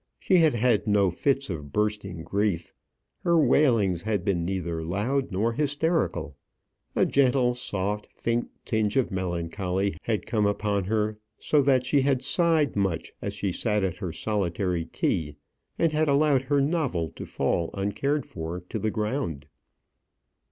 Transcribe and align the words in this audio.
She 0.19 0.37
had 0.37 0.55
had 0.55 0.87
no 0.87 1.11
fits 1.11 1.47
of 1.51 1.71
bursting 1.71 2.23
grief; 2.23 2.73
her 3.19 3.37
wailings 3.37 4.01
had 4.01 4.25
been 4.25 4.43
neither 4.43 4.83
loud 4.83 5.31
nor 5.31 5.53
hysterical. 5.53 6.35
A 6.95 7.05
gentle, 7.05 7.53
soft, 7.53 8.07
faint 8.11 8.47
tinge 8.65 8.97
of 8.97 9.11
melancholy 9.11 9.95
had 10.01 10.25
come 10.25 10.47
upon 10.47 10.85
her; 10.85 11.19
so 11.37 11.61
that 11.61 11.85
she 11.85 12.01
had 12.01 12.23
sighed 12.23 12.75
much 12.75 13.13
as 13.21 13.35
she 13.35 13.51
sat 13.51 13.83
at 13.83 13.97
her 13.97 14.11
solitary 14.11 14.85
tea, 14.85 15.35
and 15.77 15.91
had 15.91 16.07
allowed 16.07 16.41
her 16.41 16.59
novel 16.61 17.09
to 17.11 17.27
fall 17.27 17.69
uncared 17.75 18.25
for 18.25 18.59
to 18.69 18.79
the 18.79 18.89
ground. 18.89 19.45